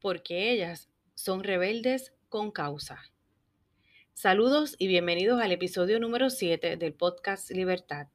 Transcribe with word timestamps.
porque 0.00 0.50
ellas 0.50 0.88
son 1.14 1.44
rebeldes 1.44 2.14
con 2.28 2.50
causa. 2.50 3.02
Saludos 4.14 4.74
y 4.78 4.88
bienvenidos 4.88 5.40
al 5.42 5.52
episodio 5.52 6.00
número 6.00 6.30
7 6.30 6.76
del 6.78 6.94
podcast 6.94 7.50
Libertad. 7.50 8.08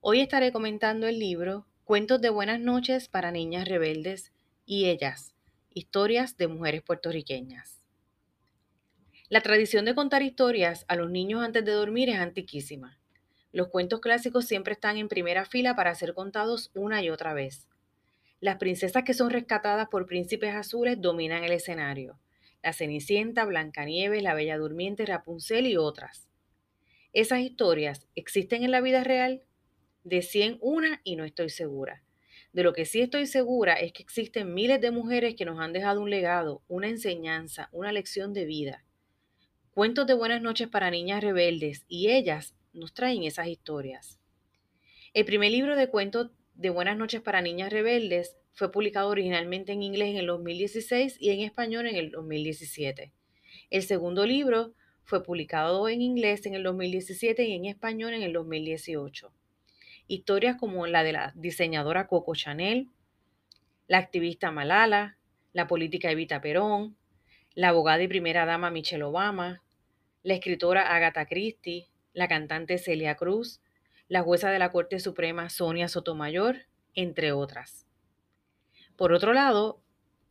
Hoy 0.00 0.20
estaré 0.20 0.52
comentando 0.52 1.06
el 1.06 1.18
libro 1.18 1.66
Cuentos 1.84 2.20
de 2.20 2.30
Buenas 2.30 2.58
noches 2.58 3.08
para 3.08 3.30
Niñas 3.30 3.68
Rebeldes 3.68 4.32
y 4.66 4.86
Ellas, 4.86 5.34
historias 5.72 6.36
de 6.36 6.48
mujeres 6.48 6.82
puertorriqueñas. 6.82 7.82
La 9.28 9.40
tradición 9.40 9.84
de 9.84 9.94
contar 9.94 10.22
historias 10.22 10.84
a 10.88 10.96
los 10.96 11.08
niños 11.08 11.42
antes 11.42 11.64
de 11.64 11.72
dormir 11.72 12.08
es 12.08 12.18
antiquísima. 12.18 12.98
Los 13.52 13.68
cuentos 13.68 14.00
clásicos 14.00 14.44
siempre 14.44 14.72
están 14.72 14.96
en 14.96 15.08
primera 15.08 15.44
fila 15.44 15.76
para 15.76 15.94
ser 15.94 16.14
contados 16.14 16.70
una 16.74 17.00
y 17.02 17.10
otra 17.10 17.32
vez. 17.32 17.68
Las 18.40 18.56
princesas 18.56 19.02
que 19.02 19.14
son 19.14 19.30
rescatadas 19.30 19.88
por 19.88 20.06
príncipes 20.06 20.54
azules 20.54 21.00
dominan 21.00 21.42
el 21.42 21.52
escenario. 21.52 22.20
La 22.62 22.72
Cenicienta, 22.72 23.44
Blancanieves, 23.44 24.22
la 24.22 24.34
Bella 24.34 24.58
Durmiente, 24.58 25.06
Rapunzel 25.06 25.66
y 25.66 25.76
otras. 25.76 26.28
Esas 27.12 27.40
historias 27.40 28.06
existen 28.14 28.62
en 28.62 28.70
la 28.70 28.80
vida 28.80 29.02
real 29.02 29.42
de 30.04 30.22
100 30.22 30.58
una 30.60 31.00
y 31.02 31.16
no 31.16 31.24
estoy 31.24 31.50
segura. 31.50 32.02
De 32.52 32.62
lo 32.62 32.72
que 32.72 32.84
sí 32.84 33.00
estoy 33.00 33.26
segura 33.26 33.74
es 33.74 33.92
que 33.92 34.02
existen 34.02 34.54
miles 34.54 34.80
de 34.80 34.90
mujeres 34.90 35.34
que 35.34 35.44
nos 35.44 35.58
han 35.58 35.72
dejado 35.72 36.00
un 36.00 36.10
legado, 36.10 36.62
una 36.68 36.88
enseñanza, 36.88 37.68
una 37.72 37.92
lección 37.92 38.32
de 38.32 38.44
vida. 38.44 38.84
Cuentos 39.72 40.06
de 40.06 40.14
buenas 40.14 40.42
noches 40.42 40.68
para 40.68 40.90
niñas 40.90 41.22
rebeldes 41.22 41.84
y 41.88 42.10
ellas 42.10 42.54
nos 42.72 42.94
traen 42.94 43.24
esas 43.24 43.48
historias. 43.48 44.18
El 45.12 45.24
primer 45.24 45.50
libro 45.50 45.76
de 45.76 45.88
cuentos 45.88 46.30
de 46.58 46.70
Buenas 46.70 46.96
noches 46.96 47.20
para 47.20 47.40
niñas 47.40 47.72
rebeldes 47.72 48.36
fue 48.52 48.72
publicado 48.72 49.10
originalmente 49.10 49.70
en 49.70 49.84
inglés 49.84 50.08
en 50.08 50.16
el 50.16 50.26
2016 50.26 51.16
y 51.20 51.30
en 51.30 51.42
español 51.42 51.86
en 51.86 51.94
el 51.94 52.10
2017. 52.10 53.12
El 53.70 53.82
segundo 53.84 54.26
libro 54.26 54.74
fue 55.04 55.22
publicado 55.22 55.88
en 55.88 56.02
inglés 56.02 56.46
en 56.46 56.54
el 56.54 56.64
2017 56.64 57.44
y 57.44 57.52
en 57.52 57.66
español 57.66 58.12
en 58.12 58.22
el 58.22 58.32
2018. 58.32 59.32
Historias 60.08 60.56
como 60.56 60.88
la 60.88 61.04
de 61.04 61.12
la 61.12 61.32
diseñadora 61.36 62.08
Coco 62.08 62.34
Chanel, 62.34 62.88
la 63.86 63.98
activista 63.98 64.50
Malala, 64.50 65.16
la 65.52 65.68
política 65.68 66.10
Evita 66.10 66.40
Perón, 66.40 66.96
la 67.54 67.68
abogada 67.68 68.02
y 68.02 68.08
primera 68.08 68.46
dama 68.46 68.72
Michelle 68.72 69.04
Obama, 69.04 69.62
la 70.24 70.34
escritora 70.34 70.92
Agatha 70.92 71.24
Christie, 71.26 71.86
la 72.14 72.26
cantante 72.26 72.78
Celia 72.78 73.14
Cruz, 73.14 73.60
la 74.08 74.22
jueza 74.22 74.50
de 74.50 74.58
la 74.58 74.72
Corte 74.72 75.00
Suprema 75.00 75.50
Sonia 75.50 75.86
Sotomayor, 75.86 76.56
entre 76.94 77.32
otras. 77.32 77.86
Por 78.96 79.12
otro 79.12 79.34
lado, 79.34 79.82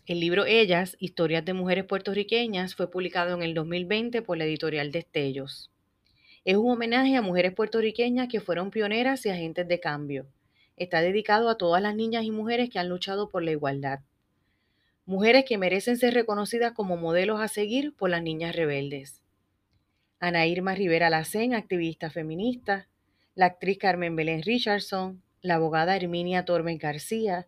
el 0.07 0.19
libro 0.19 0.45
Ellas, 0.45 0.97
Historias 0.99 1.45
de 1.45 1.53
Mujeres 1.53 1.85
Puertorriqueñas, 1.85 2.73
fue 2.73 2.89
publicado 2.89 3.35
en 3.35 3.43
el 3.43 3.53
2020 3.53 4.23
por 4.23 4.37
la 4.37 4.45
editorial 4.45 4.91
Destellos. 4.91 5.69
Es 6.43 6.55
un 6.55 6.71
homenaje 6.71 7.17
a 7.17 7.21
mujeres 7.21 7.53
puertorriqueñas 7.53 8.29
que 8.29 8.41
fueron 8.41 8.71
pioneras 8.71 9.25
y 9.25 9.29
agentes 9.29 9.67
de 9.67 9.79
cambio. 9.79 10.27
Está 10.75 11.01
dedicado 11.01 11.49
a 11.49 11.57
todas 11.57 11.81
las 11.81 11.95
niñas 11.95 12.23
y 12.23 12.31
mujeres 12.31 12.69
que 12.69 12.79
han 12.79 12.89
luchado 12.89 13.29
por 13.29 13.43
la 13.43 13.51
igualdad. 13.51 13.99
Mujeres 15.05 15.45
que 15.45 15.57
merecen 15.57 15.97
ser 15.97 16.13
reconocidas 16.13 16.71
como 16.71 16.97
modelos 16.97 17.41
a 17.41 17.47
seguir 17.47 17.95
por 17.95 18.09
las 18.09 18.23
niñas 18.23 18.55
rebeldes. 18.55 19.21
Ana 20.19 20.47
Irma 20.47 20.73
Rivera 20.73 21.09
Lacén, 21.09 21.53
activista 21.53 22.09
feminista, 22.09 22.87
la 23.37 23.45
actriz 23.45 23.77
Carmen 23.77 24.15
Belén 24.15 24.41
Richardson, 24.41 25.21
la 25.43 25.55
abogada 25.55 25.95
Herminia 25.95 26.43
Tormes 26.43 26.79
García, 26.79 27.47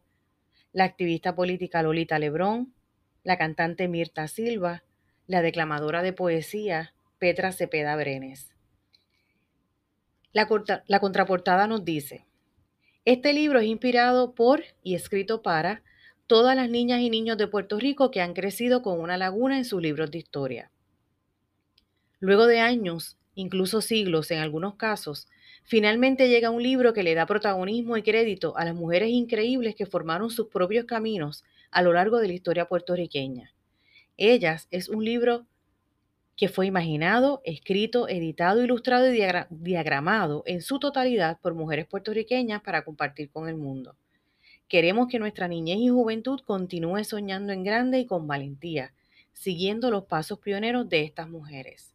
la 0.72 0.84
activista 0.84 1.34
política 1.34 1.82
Lolita 1.82 2.20
Lebrón, 2.20 2.76
la 3.24 3.40
cantante 3.40 3.88
Mirta 3.88 4.28
Silva, 4.28 4.84
la 5.26 5.42
declamadora 5.42 6.04
de 6.04 6.14
poesía 6.14 6.94
Petra 7.18 7.52
Cepeda 7.52 7.96
Brenes. 7.96 8.54
La, 10.32 10.48
la 10.86 11.00
contraportada 11.00 11.66
nos 11.66 11.84
dice, 11.84 12.28
este 13.04 13.34
libro 13.34 13.58
es 13.58 13.66
inspirado 13.66 14.36
por 14.36 14.62
y 14.84 14.94
escrito 14.94 15.42
para 15.42 15.82
todas 16.28 16.56
las 16.56 16.70
niñas 16.70 17.00
y 17.00 17.10
niños 17.10 17.40
de 17.40 17.48
Puerto 17.48 17.80
Rico 17.80 18.12
que 18.12 18.22
han 18.22 18.36
crecido 18.36 18.84
con 18.84 19.00
una 19.00 19.18
laguna 19.18 19.58
en 19.58 19.66
sus 19.66 19.82
libros 19.82 20.12
de 20.12 20.20
historia. 20.20 20.70
Luego 22.20 22.46
de 22.46 22.60
años, 22.60 23.18
incluso 23.40 23.82
siglos 23.82 24.32
en 24.32 24.40
algunos 24.40 24.76
casos, 24.76 25.28
finalmente 25.64 26.28
llega 26.28 26.50
un 26.50 26.62
libro 26.62 26.94
que 26.94 27.04
le 27.04 27.16
da 27.16 27.26
protagonismo 27.26 27.96
y 27.96 28.04
crédito 28.04 28.58
a 28.58 28.66
las 28.66 28.76
mujeres 28.76 29.10
increíbles 29.10 29.76
que 29.76 29.86
formaron 29.86 30.30
sus 30.30 30.48
propios 30.48 30.86
caminos 30.86 31.46
a 31.72 31.82
lo 31.82 31.94
largo 31.94 32.18
de 32.18 32.28
la 32.28 32.34
historia 32.34 32.68
puertorriqueña. 32.68 33.54
Ellas 34.18 34.68
es 34.72 34.90
un 34.90 35.06
libro 35.06 35.46
que 36.36 36.50
fue 36.50 36.66
imaginado, 36.66 37.42
escrito, 37.46 38.10
editado, 38.10 38.64
ilustrado 38.64 39.14
y 39.14 39.26
diagramado 39.50 40.44
en 40.46 40.62
su 40.62 40.80
totalidad 40.80 41.40
por 41.42 41.54
mujeres 41.54 41.88
puertorriqueñas 41.88 42.62
para 42.62 42.84
compartir 42.84 43.30
con 43.30 43.48
el 43.48 43.56
mundo. 43.56 43.96
Queremos 44.68 45.08
que 45.08 45.20
nuestra 45.20 45.48
niñez 45.48 45.80
y 45.80 45.90
juventud 45.90 46.42
continúe 46.46 47.04
soñando 47.04 47.54
en 47.54 47.64
grande 47.64 48.00
y 48.00 48.06
con 48.06 48.28
valentía, 48.28 48.94
siguiendo 49.32 49.92
los 49.92 50.06
pasos 50.06 50.40
pioneros 50.40 50.90
de 50.90 51.04
estas 51.04 51.30
mujeres. 51.30 51.94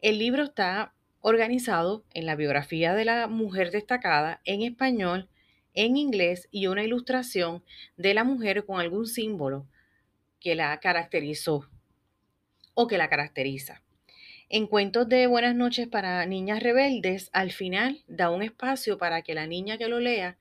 El 0.00 0.20
libro 0.20 0.44
está 0.44 0.94
organizado 1.22 2.04
en 2.14 2.24
la 2.24 2.36
biografía 2.36 2.94
de 2.94 3.04
la 3.04 3.26
mujer 3.26 3.72
destacada 3.72 4.40
en 4.44 4.62
español, 4.62 5.28
en 5.74 5.96
inglés 5.96 6.46
y 6.52 6.68
una 6.68 6.84
ilustración 6.84 7.64
de 7.96 8.14
la 8.14 8.22
mujer 8.22 8.64
con 8.64 8.78
algún 8.80 9.08
símbolo 9.08 9.66
que 10.38 10.54
la 10.54 10.78
caracterizó 10.78 11.68
o 12.74 12.86
que 12.86 12.96
la 12.96 13.08
caracteriza. 13.08 13.82
En 14.48 14.68
cuentos 14.68 15.08
de 15.08 15.26
Buenas 15.26 15.56
noches 15.56 15.88
para 15.88 16.24
niñas 16.26 16.62
rebeldes, 16.62 17.28
al 17.32 17.50
final 17.50 18.04
da 18.06 18.30
un 18.30 18.44
espacio 18.44 18.98
para 18.98 19.22
que 19.22 19.34
la 19.34 19.48
niña 19.48 19.78
que 19.78 19.88
lo 19.88 19.98
lea 19.98 20.38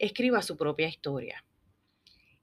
escriba 0.00 0.42
su 0.42 0.56
propia 0.56 0.88
historia. 0.88 1.44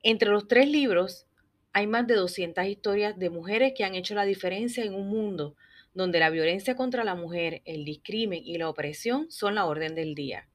Entre 0.02 0.30
los 0.30 0.48
tres 0.48 0.70
libros 0.70 1.28
hay 1.74 1.88
más 1.88 2.08
de 2.08 2.16
200 2.16 2.66
historias 2.68 3.20
de 3.20 3.30
mujeres 3.30 3.74
que 3.76 3.84
han 3.84 3.96
hecho 3.96 4.16
la 4.16 4.24
diferencia 4.24 4.86
en 4.86 4.96
un 4.96 5.10
mundo 5.10 5.58
donde 5.98 6.20
la 6.20 6.30
violencia 6.30 6.76
contra 6.76 7.04
la 7.04 7.16
mujer, 7.16 7.64
el 7.66 7.84
discrimen 7.84 8.44
y 8.46 8.60
la 8.60 8.70
opresión 8.70 9.32
son 9.32 9.56
la 9.56 9.66
orden 9.66 9.96
del 9.96 10.14
día. 10.14 10.48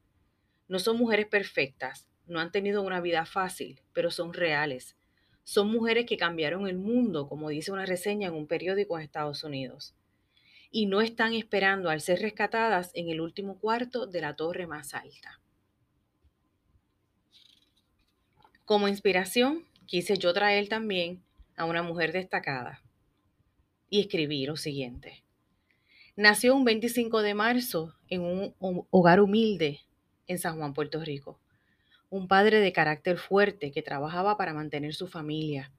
No 0.69 0.79
son 0.79 0.97
mujeres 0.97 1.27
perfectas, 1.27 2.07
no 2.29 2.39
han 2.39 2.53
tenido 2.53 2.81
una 2.81 3.01
vida 3.01 3.27
fácil, 3.27 3.81
pero 3.93 4.13
son 4.13 4.35
reales. 4.35 4.97
Son 5.43 5.69
mujeres 5.69 6.07
que 6.07 6.17
cambiaron 6.17 6.69
el 6.69 6.79
mundo, 6.79 7.29
como 7.29 7.49
dice 7.49 7.73
una 7.73 7.87
reseña 7.87 8.29
en 8.29 8.35
un 8.35 8.47
periódico 8.47 8.97
en 8.97 9.03
Estados 9.03 9.43
Unidos. 9.43 9.97
Y 10.71 10.87
no 10.87 11.01
están 11.01 11.35
esperando 11.35 11.91
al 11.91 12.01
ser 12.01 12.21
rescatadas 12.21 12.93
en 12.95 13.09
el 13.09 13.21
último 13.21 13.59
cuarto 13.59 14.07
de 14.07 14.21
la 14.21 14.37
torre 14.37 14.69
más 14.69 14.95
alta. 14.95 15.41
Como 18.65 18.87
inspiración, 18.87 19.65
quise 19.87 20.17
yo 20.19 20.33
traer 20.33 20.69
también 20.69 21.21
a 21.57 21.65
una 21.65 21.83
mujer 21.83 22.13
destacada 22.13 22.81
y 23.91 24.03
escribí 24.03 24.47
lo 24.47 24.57
siguiente. 24.57 25.25
Nació 26.17 26.55
un 26.55 26.67
25 26.67 27.23
de 27.23 27.33
marzo 27.33 27.95
en 28.11 28.21
un 28.21 28.55
hogar 28.91 29.19
humilde 29.19 29.81
en 30.27 30.39
San 30.39 30.59
Juan, 30.59 30.75
Puerto 30.75 31.01
Rico. 31.01 31.41
Un 32.11 32.29
padre 32.29 32.61
de 32.61 32.71
carácter 32.71 33.17
fuerte 33.17 33.73
que 33.73 33.81
trabajaba 33.81 34.37
para 34.37 34.53
mantener 34.53 34.93
su 34.93 35.09
familia. 35.09 35.73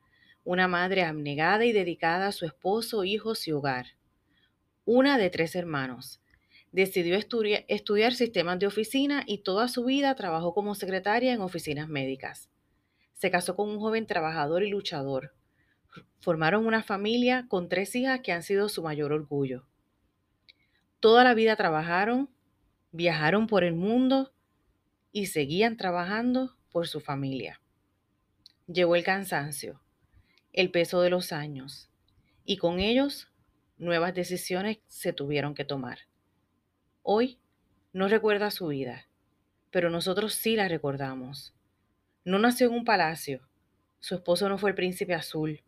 Una 0.44 0.68
madre 0.68 1.04
abnegada 1.04 1.66
y 1.66 1.72
dedicada 1.72 2.26
a 2.26 2.32
su 2.32 2.48
esposo, 2.48 3.04
hijos 3.04 3.48
y 3.48 3.52
hogar. 3.52 3.90
Una 4.86 5.20
de 5.20 5.30
tres 5.30 5.56
hermanos. 5.56 6.20
Decidió 6.72 7.16
estudiar 7.16 8.14
sistemas 8.16 8.58
de 8.58 8.66
oficina 8.66 9.24
y 9.28 9.44
toda 9.44 9.68
su 9.68 9.86
vida 9.86 10.16
trabajó 10.16 10.56
como 10.56 10.74
secretaria 10.74 11.32
en 11.34 11.42
oficinas 11.42 11.90
médicas. 11.90 12.50
Se 13.14 13.30
casó 13.30 13.56
con 13.56 13.70
un 13.70 13.80
joven 13.80 14.08
trabajador 14.08 14.64
y 14.64 14.72
luchador. 14.72 15.36
Formaron 16.22 16.66
una 16.66 16.82
familia 16.82 17.46
con 17.48 17.70
tres 17.70 17.94
hijas 17.94 18.22
que 18.22 18.32
han 18.32 18.42
sido 18.42 18.68
su 18.68 18.82
mayor 18.82 19.14
orgullo. 19.14 19.68
Toda 21.04 21.26
la 21.26 21.34
vida 21.34 21.58
trabajaron, 21.58 22.30
viajaron 22.94 23.48
por 23.48 23.66
el 23.66 23.76
mundo 23.76 24.32
y 25.12 25.26
seguían 25.26 25.76
trabajando 25.76 26.56
por 26.72 26.88
su 26.88 27.02
familia. 27.02 27.60
Llegó 28.68 28.96
el 28.96 29.04
cansancio, 29.04 29.82
el 30.54 30.72
peso 30.72 31.02
de 31.02 31.10
los 31.10 31.34
años 31.34 31.90
y 32.46 32.56
con 32.56 32.80
ellos 32.80 33.28
nuevas 33.78 34.14
decisiones 34.14 34.80
se 34.88 35.12
tuvieron 35.12 35.56
que 35.56 35.66
tomar. 35.66 36.00
Hoy 37.02 37.38
no 37.92 38.08
recuerda 38.08 38.50
su 38.50 38.68
vida, 38.68 39.10
pero 39.72 39.90
nosotros 39.90 40.34
sí 40.34 40.56
la 40.56 40.70
recordamos. 40.70 41.54
No 42.24 42.40
nació 42.40 42.68
en 42.68 42.76
un 42.76 42.86
palacio, 42.86 43.42
su 44.00 44.16
esposo 44.16 44.48
no 44.48 44.58
fue 44.58 44.70
el 44.70 44.78
príncipe 44.78 45.14
azul, 45.14 45.64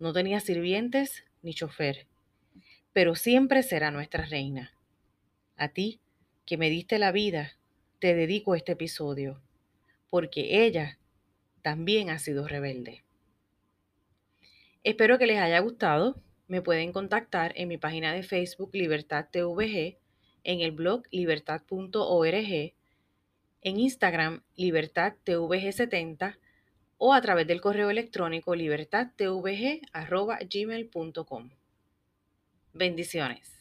no 0.00 0.12
tenía 0.12 0.40
sirvientes 0.40 1.24
ni 1.40 1.54
chofer 1.54 2.08
pero 2.92 3.14
siempre 3.14 3.62
será 3.62 3.90
nuestra 3.90 4.24
reina. 4.24 4.74
A 5.56 5.68
ti, 5.68 6.00
que 6.44 6.56
me 6.56 6.70
diste 6.70 6.98
la 6.98 7.12
vida, 7.12 7.52
te 7.98 8.14
dedico 8.14 8.54
este 8.54 8.72
episodio, 8.72 9.40
porque 10.10 10.66
ella 10.66 10.98
también 11.62 12.10
ha 12.10 12.18
sido 12.18 12.48
rebelde. 12.48 13.04
Espero 14.84 15.18
que 15.18 15.26
les 15.26 15.38
haya 15.38 15.60
gustado. 15.60 16.20
Me 16.48 16.60
pueden 16.60 16.92
contactar 16.92 17.52
en 17.56 17.68
mi 17.68 17.78
página 17.78 18.12
de 18.12 18.24
Facebook 18.24 18.74
Libertad 18.74 19.28
TVG, 19.30 19.96
en 20.44 20.60
el 20.60 20.72
blog 20.72 21.04
libertad.org, 21.12 22.34
en 22.34 22.74
Instagram 23.78 24.42
Libertad 24.56 25.14
TVG70 25.24 26.36
o 26.98 27.14
a 27.14 27.20
través 27.20 27.46
del 27.46 27.60
correo 27.60 27.90
electrónico 27.90 28.56
libertadtvg.gmail.com. 28.56 31.50
Bendiciones. 32.74 33.52